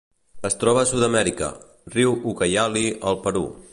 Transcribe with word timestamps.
Es 0.47 0.55
troba 0.61 0.79
a 0.83 0.85
Sud-amèrica: 0.91 1.49
riu 1.97 2.17
Ucayali 2.33 2.85
al 3.13 3.21
Perú. 3.29 3.45